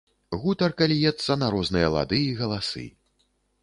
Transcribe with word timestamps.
Гутарка 0.45 0.87
льецца 0.93 1.37
на 1.43 1.51
розныя 1.59 1.93
лады 1.99 2.25
і 2.31 2.37
галасы. 2.45 2.85